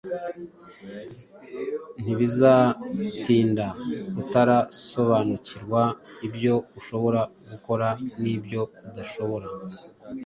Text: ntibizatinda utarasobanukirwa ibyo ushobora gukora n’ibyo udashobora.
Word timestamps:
ntibizatinda 2.03 3.65
utarasobanukirwa 4.21 5.81
ibyo 6.27 6.53
ushobora 6.79 7.21
gukora 7.49 7.87
n’ibyo 8.21 8.61
udashobora. 8.87 9.47